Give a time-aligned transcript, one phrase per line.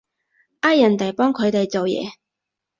[0.61, 2.13] 呃人哋幫佢哋做嘢